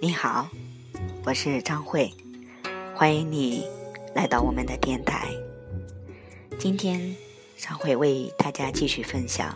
[0.00, 0.48] 你好，
[1.24, 2.14] 我是张慧，
[2.94, 3.66] 欢迎你
[4.14, 5.28] 来到我们的电台。
[6.56, 7.16] 今天
[7.56, 9.50] 张慧为大家继续分享《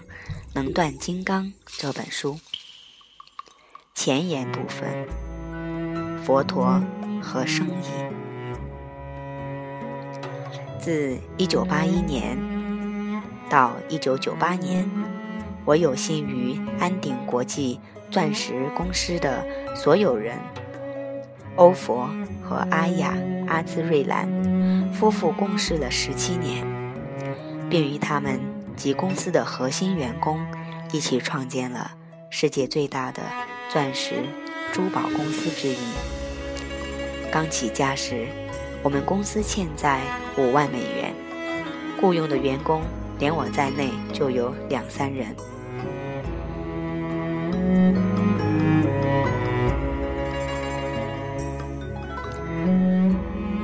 [0.52, 2.40] 能断金刚》这本书
[3.94, 5.06] 前言部分：
[6.24, 6.82] 佛陀
[7.22, 7.86] 和生意。
[10.80, 14.90] 自1981年到1998年，
[15.64, 17.78] 我有幸与安鼎国际
[18.10, 20.36] 钻石公司的所有人
[21.56, 22.08] 欧佛
[22.42, 23.16] 和阿雅
[23.46, 24.28] 阿兹瑞兰
[24.92, 26.66] 夫妇共事了十七年，
[27.70, 28.40] 并与他们
[28.76, 30.44] 及公司的核心员工
[30.92, 31.92] 一起创建了
[32.30, 33.22] 世界最大的
[33.68, 34.14] 钻石
[34.72, 35.78] 珠宝公司之一。
[37.30, 38.26] 刚起家时，
[38.82, 40.00] 我们公司欠债
[40.36, 41.14] 五万美元，
[42.00, 42.82] 雇佣的员工
[43.18, 45.34] 连我在内就有两三人。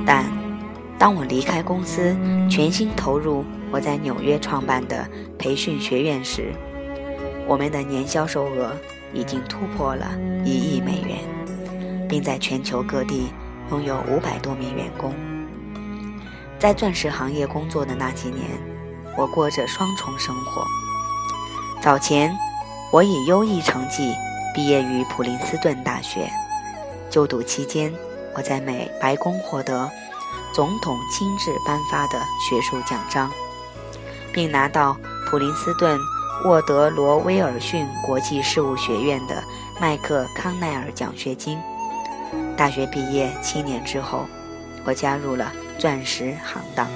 [0.05, 0.25] 但
[0.97, 2.15] 当我离开公司，
[2.49, 6.53] 全心投入我在纽约创办的培训学院时，
[7.47, 8.75] 我们的年销售额
[9.13, 10.11] 已经突破了
[10.43, 11.17] 一亿美元，
[12.07, 13.29] 并在全球各地。
[13.71, 15.13] 拥有五百多名员工，
[16.57, 18.49] 在钻石行业工作的那几年，
[19.15, 20.65] 我过着双重生活。
[21.79, 22.35] 早前，
[22.91, 24.15] 我以优异成绩
[24.51, 26.27] 毕业于普林斯顿大学，
[27.07, 27.93] 就读期间，
[28.35, 29.87] 我在美白宫获得
[30.55, 33.31] 总统亲自颁发的学术奖章，
[34.33, 34.97] 并拿到
[35.29, 35.99] 普林斯顿
[36.45, 39.43] 沃德罗威尔逊国际事务学院的
[39.79, 41.59] 麦克康奈尔奖学金。
[42.57, 44.25] 大学毕业七年之后，
[44.83, 46.87] 我加入了钻石行当。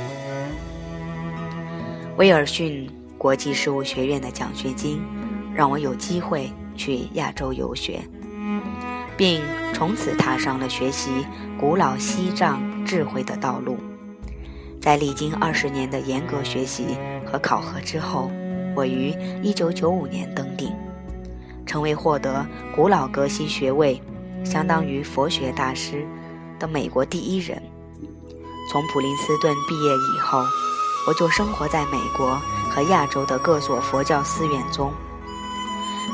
[2.18, 5.00] 威尔逊国际事务学院的奖学金
[5.56, 8.02] 让我有机会去亚洲游学，
[9.16, 9.42] 并
[9.74, 11.26] 从此踏上了学习
[11.60, 13.78] 古老西藏智慧的道路。
[14.82, 18.30] 在历经二十年的严格学习和考核之后，
[18.76, 19.14] 我于
[19.44, 20.74] 1995年登顶，
[21.66, 24.02] 成为获得古老格西学位。
[24.44, 26.06] 相当于佛学大师
[26.60, 27.64] 的美国第一人。
[28.70, 30.44] 从普林斯顿毕业以后，
[31.08, 32.36] 我就生活在美国
[32.70, 34.92] 和亚洲的各所佛教寺院中，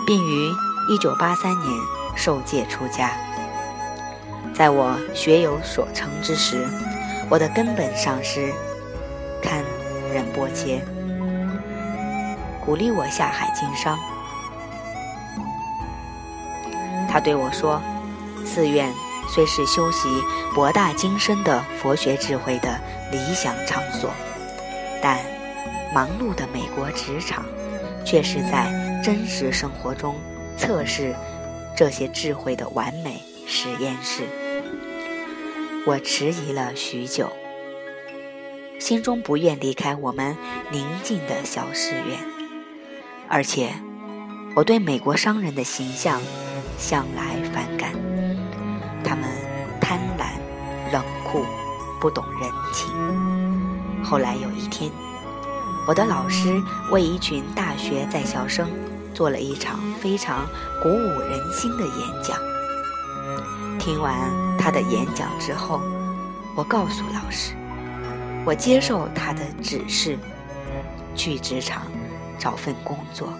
[0.06, 0.52] 并于
[0.90, 1.80] 1983年
[2.16, 3.12] 受戒出家。
[4.54, 6.66] 在我学有所成之时，
[7.30, 8.52] 我的根本上师
[9.42, 9.64] 堪
[10.14, 10.82] 仁波切
[12.66, 13.98] 鼓励我下海经商。
[17.10, 17.82] 他对我说。
[18.46, 18.92] 寺院
[19.28, 20.10] 虽是修习
[20.56, 22.80] 博大精深的佛学智慧的
[23.12, 24.10] 理想场所，
[25.04, 25.20] 但
[25.94, 27.46] 忙碌的美国职场
[28.04, 28.72] 却是在
[29.04, 30.16] 真实生活中
[30.58, 31.16] 测试
[31.76, 34.24] 这些智慧的完美实验室。
[35.86, 37.30] 我迟疑了许久，
[38.80, 40.36] 心中不愿离开我们
[40.72, 42.20] 宁静的小寺院，
[43.30, 43.74] 而且
[44.56, 46.22] 我对美国商人的形象
[46.78, 47.94] 向来反感。
[49.04, 49.30] 他们
[49.80, 50.34] 贪婪、
[50.92, 51.46] 冷酷、
[52.02, 54.04] 不懂人情。
[54.04, 54.92] 后来有一天，
[55.90, 56.62] 我的老师
[56.92, 58.70] 为一群大学在校生
[59.12, 60.46] 做了一场非常
[60.84, 62.38] 鼓舞人心的演讲。
[63.80, 64.16] 听完
[64.56, 65.82] 他的演讲之后，
[66.56, 67.56] 我告诉老师，
[68.46, 70.16] 我接受他的指示，
[71.16, 71.82] 去职场
[72.38, 73.34] 找份工作。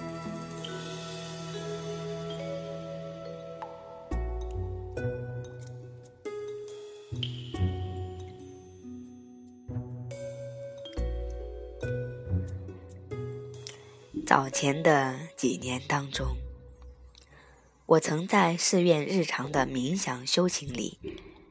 [14.42, 16.38] 早前的几年当中，
[17.86, 20.98] 我曾在寺院日常的冥想修行里，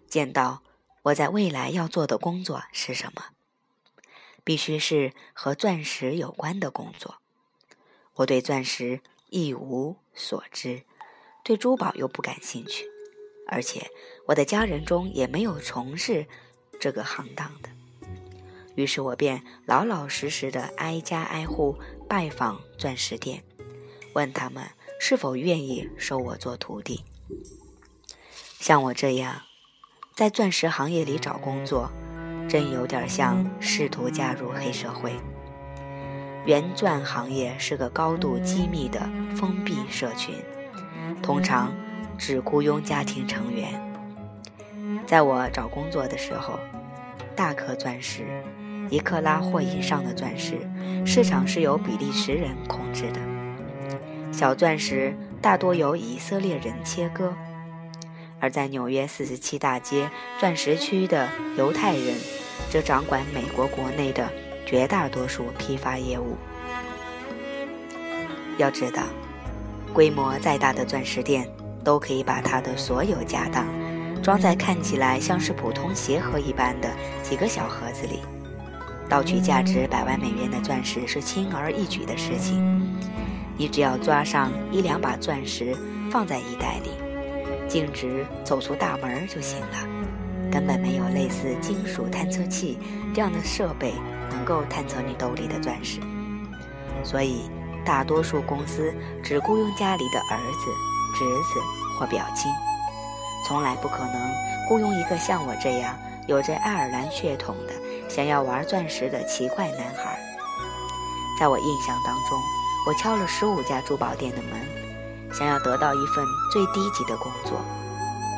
[0.09, 0.63] 见到
[1.03, 3.27] 我在未来要做的工作是什么，
[4.43, 7.17] 必须是和钻石有关的工作。
[8.15, 10.85] 我对钻石一无所知，
[11.45, 12.87] 对珠宝又不感兴趣，
[13.49, 13.91] 而且
[14.29, 16.27] 我的家人中也没有从事
[16.81, 17.69] 这个行当的。
[18.77, 21.77] 于是我便老老实实的挨家挨户
[22.09, 23.45] 拜访钻石店，
[24.15, 24.65] 问他们
[24.99, 27.05] 是否愿意收我做徒弟。
[28.59, 29.43] 像我这样
[30.17, 31.91] 在钻石行业里找工作，
[32.49, 35.13] 真有点像试图加入黑社会。
[36.47, 39.01] 原钻行业是个高度机密的
[39.37, 40.35] 封闭社群，
[41.23, 41.75] 通常
[42.17, 43.79] 只雇佣家庭成员。
[45.07, 46.59] 在我找工作的时候，
[47.37, 48.43] 大颗钻石。
[48.91, 50.59] 一克拉或以上的钻石，
[51.05, 53.21] 市场是由比利时人控制的；
[54.33, 57.35] 小钻石大多由以色列人切割。
[58.41, 60.09] 而在纽约四十七大街
[60.39, 62.15] 钻石区的犹太人，
[62.71, 64.29] 则掌管美国国内的
[64.65, 66.37] 绝大多数批发业务。
[68.57, 69.03] 要知道，
[69.93, 71.49] 规模再大的钻石店，
[71.83, 73.67] 都可以把它的所有家当
[74.23, 76.89] 装在看起来像是普通鞋盒一般的
[77.23, 78.21] 几个小盒子里。
[79.09, 82.97] 盗取价值百万美元的钻石是轻而易举的事情，
[83.57, 85.75] 你只要抓上一两把钻石
[86.11, 86.91] 放在衣袋里，
[87.67, 89.79] 径直走出大门就行了。
[90.51, 92.79] 根本没有类似金属探测器
[93.15, 93.93] 这样的设备
[94.31, 96.01] 能够探测你兜里的钻石，
[97.03, 97.51] 所以
[97.85, 100.71] 大多数公司只雇佣家里的儿子、
[101.19, 101.61] 侄子
[101.99, 102.51] 或表亲，
[103.47, 104.31] 从来不可能
[104.69, 105.97] 雇佣一个像我这样
[106.27, 107.88] 有着爱尔兰血统的。
[108.09, 110.19] 想要玩钻石的奇怪男孩，
[111.39, 112.41] 在我印象当中，
[112.87, 117.61] 我敲了十五家珠宝店的门，想要得到一份最低级的工作，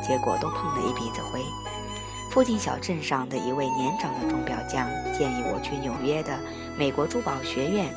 [0.05, 1.41] 结果都碰了一鼻子灰。
[2.29, 4.87] 附近小镇上的一位年长的钟表匠
[5.17, 6.39] 建议我去纽约的
[6.77, 7.93] 美国珠宝学院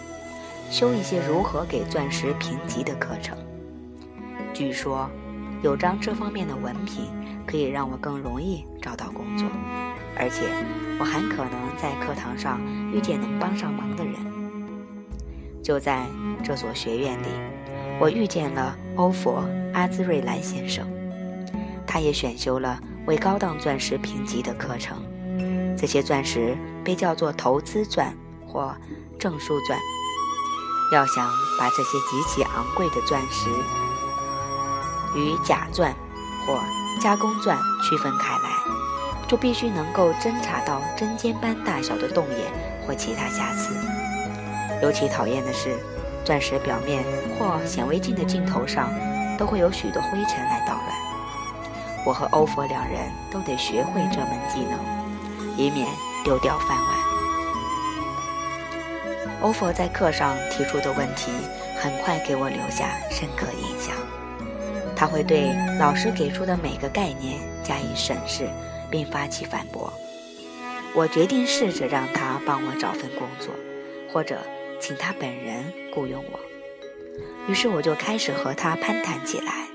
[0.71, 3.37] 修一些如何给钻石评级的课程。
[4.53, 5.09] 据说，
[5.63, 7.07] 有张这方面的文凭
[7.47, 9.49] 可以让我更容易找到工作。
[10.17, 10.43] 而且，
[10.99, 12.61] 我很可能在课堂上
[12.93, 14.15] 遇见能帮上忙的人。
[15.63, 16.07] 就在
[16.45, 17.27] 这所学院里，
[17.99, 19.43] 我遇见了欧佛·
[19.75, 20.87] 阿兹瑞兰先生，
[21.87, 24.97] 他也选修了为高档钻石评级的课程。
[25.77, 28.17] 这些钻石被叫做投资钻
[28.47, 28.75] 或
[29.19, 29.79] 证书钻。
[30.93, 31.29] 要想
[31.59, 33.49] 把这些极其昂贵的钻石
[35.19, 35.93] 与假钻
[36.47, 36.61] 或
[37.01, 38.84] 加工钻区分开来。
[39.35, 42.47] 就必须能够侦查到针尖般大小的洞眼
[42.87, 43.75] 或其他瑕疵。
[44.81, 45.77] 尤其讨厌的是，
[46.25, 47.03] 钻石表面
[47.37, 48.93] 或显微镜的镜头上
[49.37, 50.87] 都会有许多灰尘来捣乱。
[52.07, 54.79] 我和欧佛两人都得学会这门技能，
[55.57, 55.89] 以免
[56.23, 56.89] 丢掉饭碗。
[59.41, 61.33] 欧佛在课上提出的问题
[61.77, 63.97] 很快给我留下深刻印象。
[64.95, 68.49] 他会对老师给出的每个概念加以审视。
[68.95, 69.93] 并发起反驳。
[70.95, 73.53] 我决定试着让他帮我找份工作，
[74.09, 74.39] 或者
[74.81, 76.39] 请他本人雇佣我。
[77.49, 79.67] 于是我就开始和他攀谈起来。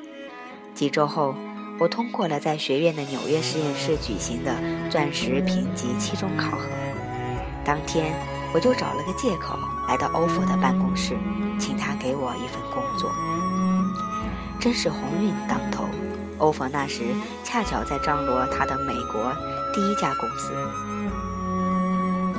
[0.74, 1.36] 几周后，
[1.78, 4.56] 我通过了在学院的纽约实验室举行的
[4.90, 6.70] 钻石评级期中考核。
[7.66, 8.14] 当天，
[8.54, 11.18] 我就找了个借口来到欧佛的办公室，
[11.60, 13.12] 请他给我一份工作。
[14.62, 15.84] 真是鸿运当头。
[16.40, 17.04] 欧佛那时
[17.44, 19.34] 恰巧在张罗他的美国
[19.74, 20.54] 第一家公司。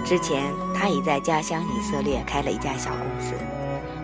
[0.04, 3.34] 之前他已在家乡以色列开了一家小公司。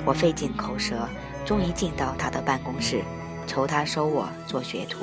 [0.04, 1.08] 我费尽口舌，
[1.44, 3.02] 终于进到他的办公室，
[3.46, 4.98] 求他收我做学徒。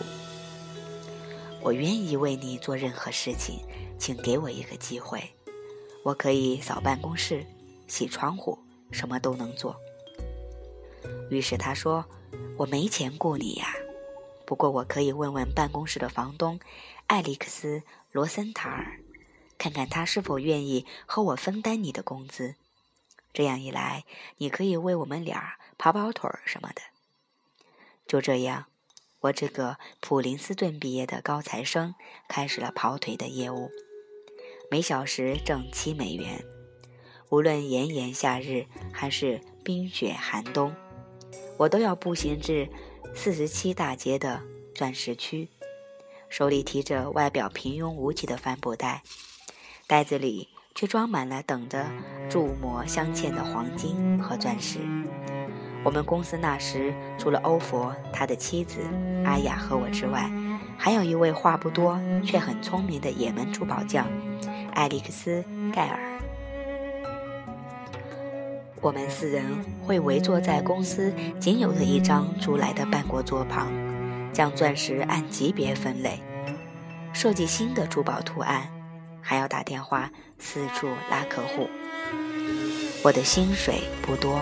[1.61, 3.59] 我愿意为你做任何事情，
[3.97, 5.21] 请给我一个机会。
[6.03, 7.45] 我可以扫办公室、
[7.87, 8.57] 洗窗户，
[8.91, 9.75] 什么都能做。
[11.29, 12.05] 于是他说
[12.55, 13.67] ：“我没钱雇你呀。”
[14.53, 16.59] 不过，我可以问问办公室的房东，
[17.07, 17.79] 艾利克斯·
[18.11, 19.00] 罗森塔尔，
[19.57, 22.53] 看看他是否愿意和我分担你的工资。
[23.33, 24.05] 这样一来，
[24.38, 26.83] 你可以为我们俩跑跑腿儿什么的。
[28.05, 28.67] 就这样，
[29.22, 31.95] 我这个普林斯顿毕业的高材生
[32.27, 33.72] 开始了跑腿的业务，
[34.69, 36.45] 每小时挣七美元。
[37.29, 40.75] 无论炎炎夏日还是冰雪寒冬，
[41.57, 42.69] 我都要步行至。
[43.15, 44.41] 四十七大街的
[44.74, 45.48] 钻石区，
[46.29, 49.03] 手里提着外表平庸无奇的帆布袋，
[49.88, 51.86] 袋子里却装满了等着
[52.29, 54.79] 铸模镶嵌的黄金和钻石。
[55.86, 58.79] 我们公司那时除了欧佛、他的妻子
[59.24, 60.29] 阿雅和我之外，
[60.77, 64.08] 还有一位话不多却很聪明的也门珠宝匠
[64.74, 65.43] 艾利克斯·
[65.74, 66.20] 盖尔。
[68.83, 69.45] 我们四人
[69.81, 73.71] 会围坐在公司仅有的一张租来的办公桌旁，
[74.33, 76.19] 将钻石按级别分类，
[77.13, 78.69] 设计新的珠宝图案，
[79.21, 81.69] 还要打电话四处拉客户。
[83.05, 84.41] 我的薪水不多，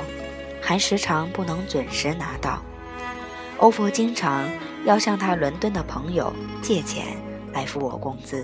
[0.59, 2.63] 还时常不能准时拿到。
[3.59, 4.49] 欧佛经常
[4.85, 6.33] 要向他伦敦的朋友
[6.63, 7.15] 借钱
[7.53, 8.43] 来付我工资，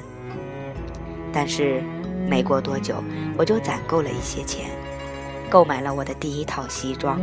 [1.34, 1.82] 但是
[2.30, 3.04] 没过多久，
[3.36, 4.77] 我就攒够了一些钱。
[5.50, 7.20] 购买了我的第一套西装，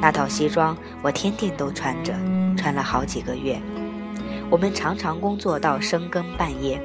[0.00, 2.12] 那套西装我天天都穿着，
[2.56, 3.60] 穿了好几个月。
[4.50, 6.80] 我们常常工作到深更半夜，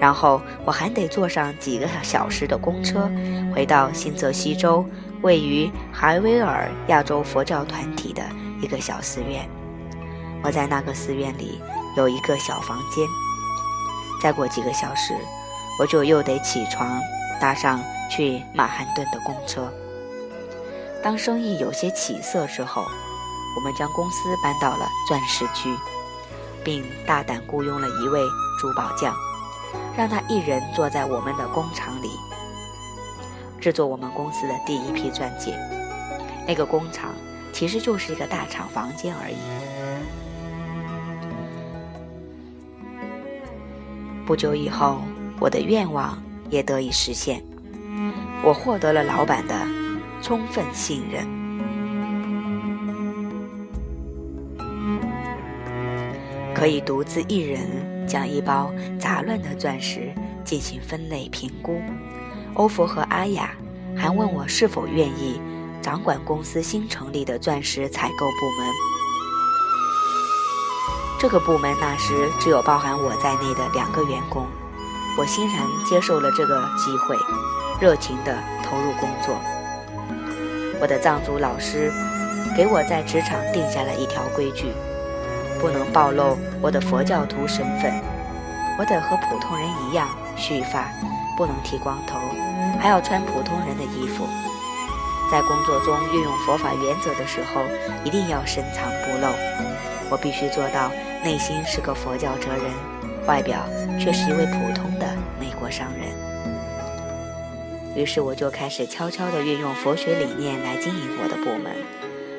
[0.00, 3.10] 然后我还得坐上几个小时的公车，
[3.54, 4.84] 回到新泽西州
[5.22, 8.22] 位于海维尔亚洲佛教团体的
[8.60, 9.48] 一个小寺院。
[10.42, 11.60] 我在那个寺院里
[11.96, 13.06] 有一个小房间。
[14.20, 15.14] 再过几个小时，
[15.80, 17.00] 我就又得起床，
[17.40, 17.80] 搭上
[18.10, 19.72] 去马汉顿的公车。
[21.02, 22.82] 当生意有些起色之后，
[23.56, 25.74] 我们将公司搬到了钻石区，
[26.64, 28.20] 并大胆雇佣了一位
[28.60, 29.14] 珠宝匠，
[29.96, 32.10] 让他一人坐在我们的工厂里，
[33.60, 35.56] 制作我们公司的第一批钻戒。
[36.46, 37.14] 那个工厂
[37.52, 39.36] 其实就是一个大厂房间而已。
[44.26, 44.98] 不久以后，
[45.40, 47.42] 我的愿望也得以实现，
[48.42, 49.54] 我获得了老板的
[50.22, 51.26] 充分信任，
[56.54, 60.12] 可以独自一人将一包杂乱的钻石
[60.44, 61.80] 进行分类评估。
[62.54, 63.50] 欧佛和阿雅
[63.96, 65.40] 还问我是否愿意。
[65.80, 68.66] 掌管公司新成立的钻石采购部门，
[71.20, 74.44] 这个部门那时只有包含我在内的两个员工。
[75.18, 77.16] 我欣然接受了这个机会，
[77.80, 78.32] 热情地
[78.62, 79.34] 投入工作。
[80.80, 81.92] 我的藏族老师
[82.56, 84.72] 给我在职场定下了一条规矩：
[85.58, 87.92] 不能暴露我的佛教徒身份，
[88.78, 90.06] 我得和普通人一样
[90.36, 90.88] 蓄发，
[91.36, 92.20] 不能剃光头，
[92.78, 94.24] 还要穿普通人的衣服。
[95.32, 97.62] 在工作中运用佛法原则的时候，
[98.04, 99.32] 一定要深藏不露。
[100.10, 100.92] 我必须做到
[101.24, 102.70] 内心是个佛教哲人，
[103.26, 103.66] 外表
[103.98, 105.06] 却是一位普通的
[105.40, 106.08] 美国商人。
[107.96, 111.72] 于是我就开始悄悄地运用佛学理念来经营我的部门。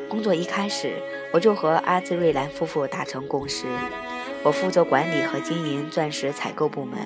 [0.08, 0.94] 工作一开始，
[1.34, 3.66] 我就和阿兹瑞兰夫妇达成共识：
[4.42, 6.98] 我负责管理和经营钻石采购部门，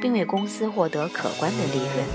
[0.00, 2.06] 并为公司获得可观的利润。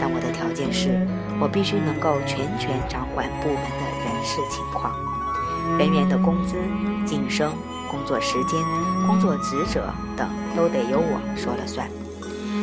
[0.00, 1.06] 但我的条件是，
[1.40, 4.92] 我必须能够全权掌管部门的人事情况，
[5.78, 6.56] 人员的工资、
[7.06, 7.52] 晋升、
[7.94, 8.60] 工作时间、
[9.06, 11.88] 工作职责等都得由我说了算。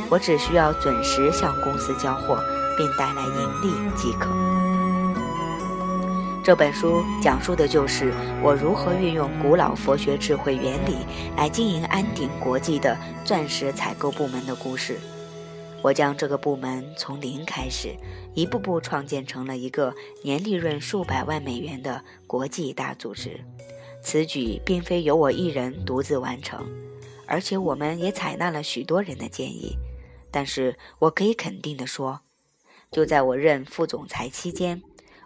[0.09, 2.43] 我只需要准时向公司交货，
[2.77, 4.29] 并带来盈利即可。
[6.43, 8.11] 这本书讲述的就是
[8.43, 10.97] 我如何运用古老佛学智慧原理
[11.38, 15.00] 来经营安鼎国际的钻石采购部门的故事。
[15.81, 17.95] 我将这个部门从零开始，
[18.35, 23.39] 一步步创建成了一个年利润数百万美元的国际大组织。
[24.01, 26.65] 此举并非由我一人独自完成，
[27.25, 29.77] 而且我们也采纳了许多人的建议。
[30.31, 32.22] 但是我可以肯定地说，
[32.91, 34.81] 就在我任副总裁期间，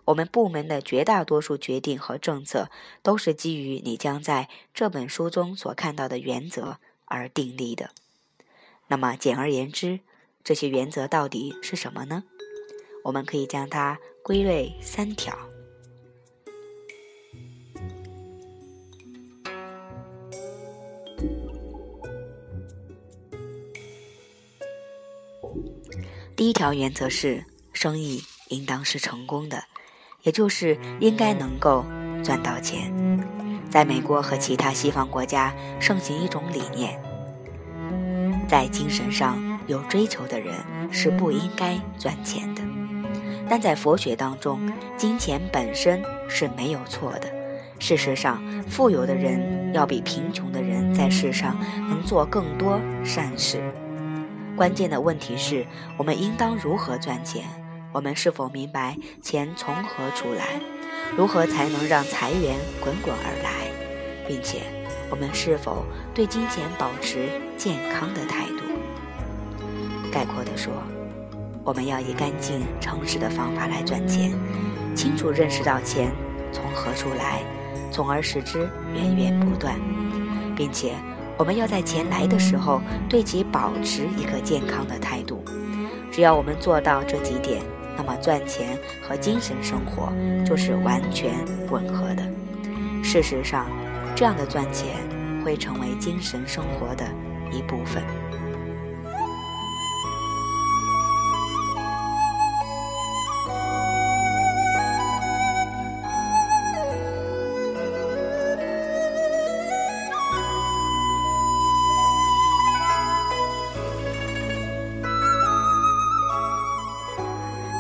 [0.06, 2.70] 我们部门的绝大多数决定和政策
[3.02, 7.92] 都是基于你将在这本书中所看到的原则而订立的。
[8.88, 10.00] 那么，简而言之，
[10.44, 12.24] 这些原则到底是什么呢？
[13.04, 15.38] 我们可以将它归类三条。
[26.36, 29.64] 第一条原则是，生意应当是成功的，
[30.24, 31.86] 也就是应该能够
[32.24, 32.94] 赚到钱。
[33.70, 37.02] 在美国和其他西方国家盛行一种理念，
[38.48, 39.38] 在精神上。
[39.68, 40.54] 有追求的人
[40.92, 42.62] 是不应该赚钱的，
[43.50, 47.28] 但在佛学当中，金钱本身是没有错的。
[47.80, 51.58] 事实上，富有的人要比贫穷的人在世上
[51.90, 53.74] 能做更多善事。
[54.56, 55.66] 关键的问题是
[55.98, 57.44] 我们应当如何赚钱？
[57.92, 60.60] 我们是否明白钱从何出来？
[61.18, 63.52] 如何才能让财源滚滚而来？
[64.28, 64.62] 并且，
[65.10, 68.64] 我们是否对金钱保持健康的态度？
[70.12, 70.72] 概括地说，
[71.64, 74.32] 我们要以干净、诚实的方法来赚钱，
[74.96, 76.12] 清楚认识到钱
[76.52, 77.44] 从何处来，
[77.92, 79.76] 从而使之源源不断，
[80.56, 80.94] 并且
[81.38, 85.44] 我们要在钱来的时候对其保持一个健康的态度。
[86.12, 87.62] 只要我们做到这几点，
[87.98, 90.14] 那么赚钱和精神生活
[90.46, 91.34] 就是完全
[91.70, 92.24] 吻合的。
[93.04, 93.68] 事实上，
[94.16, 94.96] 这样的赚钱
[95.44, 97.06] 会成为精神生活的
[97.52, 98.02] 一部分。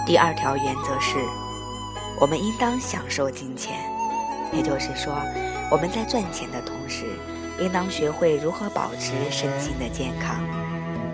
[0.05, 1.17] 第二条原则是，
[2.21, 3.79] 我们应当享受金钱，
[4.53, 5.15] 也就是说，
[5.71, 7.05] 我们在赚钱的同时，
[7.59, 10.43] 应当学会如何保持身心的健康。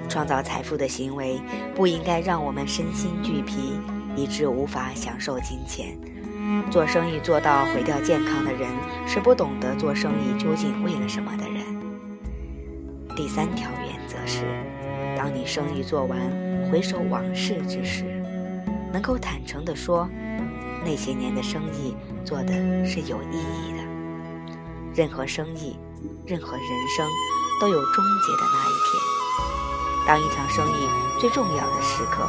[0.10, 1.39] 创造财富的行为
[1.74, 3.79] 不应该让我们身心俱疲，
[4.13, 5.98] 以致无法享受金钱。
[6.69, 8.69] 做生意做到毁掉健康的人，
[9.07, 11.63] 是不懂得做生意究竟为了什么的人。
[13.15, 14.43] 第三条原则是：
[15.17, 16.19] 当你生意做完，
[16.69, 18.10] 回首往事之时，
[18.91, 20.07] 能够坦诚地说，
[20.83, 21.95] 那些年的生意
[22.25, 22.53] 做的
[22.86, 23.83] 是有意义的。
[24.93, 25.79] 任何生意，
[26.25, 26.65] 任何人
[26.98, 27.07] 生，
[27.62, 29.01] 都有终结的那一天。
[30.05, 32.27] 当一场生意最重要的时刻、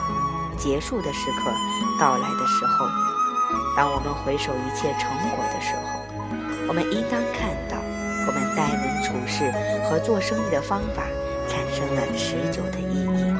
[0.56, 1.50] 结束的时刻
[1.98, 2.86] 到来的时候，
[3.76, 7.78] 当我们回首一切成果的时候，我们应当看到，
[8.26, 9.50] 我们待人处事
[9.88, 11.02] 和做生意的方法
[11.48, 13.34] 产生了持久的意义，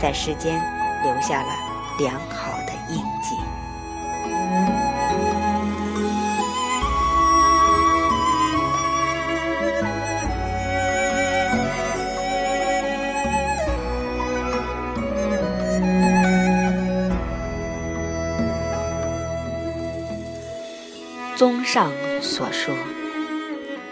[0.00, 0.60] 在世间
[1.04, 3.36] 留下了良好的印记。
[21.36, 21.90] 综上
[22.22, 22.72] 所述，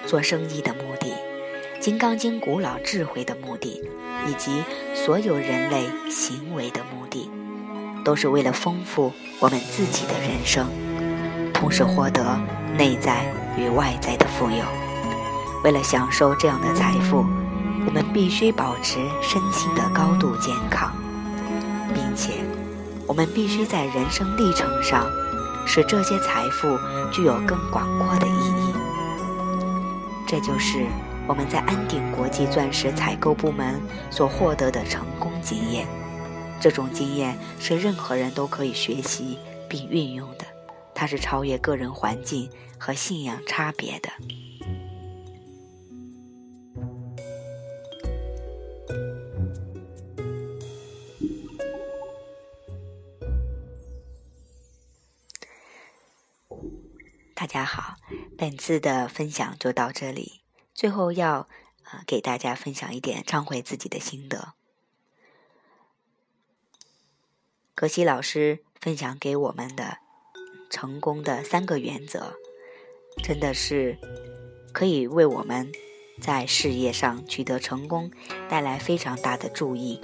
[0.07, 1.09] 做生意的目的，
[1.81, 3.83] 《金刚经》古老智慧的目的，
[4.29, 4.63] 以及
[4.95, 7.29] 所有人类行为的目的，
[8.05, 10.67] 都是为了丰富我们自己的人生，
[11.53, 12.39] 同时获得
[12.77, 13.25] 内在
[13.57, 14.65] 与外在的富有。
[15.65, 17.25] 为了享受这样的财富，
[17.87, 20.93] 我们必须保持身心的高度健康，
[21.95, 22.33] 并且，
[23.07, 25.07] 我们必须在人生历程上。
[25.65, 26.77] 使这些财富
[27.13, 28.75] 具有更广阔的意义，
[30.27, 30.85] 这就是
[31.25, 33.81] 我们在安鼎国际钻石采购部门
[34.11, 35.87] 所获得的成功经验。
[36.63, 39.37] 这种经验是任何人都可以学习
[39.69, 40.47] 并运用的，
[40.95, 44.09] 它是超越个人环境和信仰差别的。
[57.35, 57.97] 大家好，
[58.39, 60.43] 本次的分享就到这里。
[60.73, 61.49] 最后要
[61.83, 64.55] 啊给大家分享一点忏悔自己的心得。
[67.83, 69.99] 格西老师分享给我们的
[70.71, 72.35] 成功的三个原则，
[73.25, 73.99] 真的是
[74.73, 75.73] 可以为我们
[76.21, 78.09] 在事业上取得成功
[78.49, 79.99] 带来非常大的注意。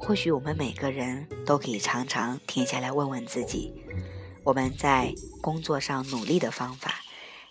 [0.00, 3.74] 或许我们每个人都可以常常停下来问问自己。
[4.42, 7.02] 我们在工作上努力的方法，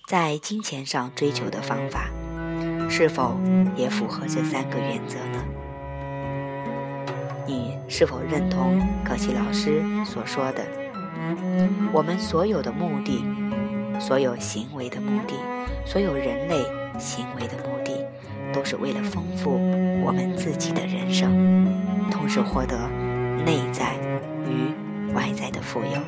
[0.07, 2.09] 在金钱上追求的方法，
[2.89, 3.39] 是否
[3.77, 5.45] 也符合这三个原则呢？
[7.45, 10.63] 你是否认同葛西老师所说的？
[11.93, 13.23] 我们所有的目的，
[13.99, 15.35] 所有行为的目的，
[15.85, 16.63] 所有人类
[16.99, 18.05] 行为的目的，
[18.53, 19.51] 都是为了丰富
[20.03, 21.65] 我们自己的人生，
[22.11, 22.77] 同时获得
[23.45, 23.95] 内在
[24.45, 24.73] 与
[25.13, 26.01] 外在的富有。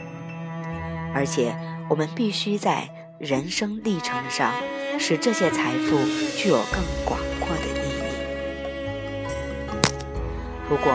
[1.13, 1.55] 而且，
[1.89, 4.51] 我们必须在人生历程上
[4.99, 5.97] 使这些财富
[6.35, 8.03] 具有更广阔的意义。
[10.69, 10.93] 如果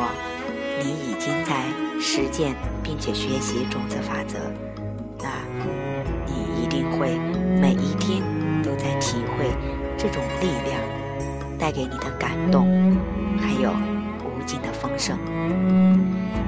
[0.83, 1.65] 你已经在
[2.01, 4.39] 实践并且学习种子法则，
[5.19, 5.31] 那
[6.27, 7.17] 你一定会
[7.61, 8.21] 每一天
[8.63, 9.47] 都在体会
[9.97, 10.81] 这种力量
[11.59, 12.67] 带给你的感动，
[13.39, 13.71] 还有
[14.25, 15.17] 无尽的丰盛。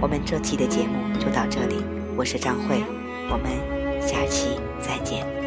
[0.00, 1.76] 我们这期的节目就到这里，
[2.16, 2.82] 我是张慧。
[3.30, 3.52] 我们
[4.00, 5.43] 下期再见。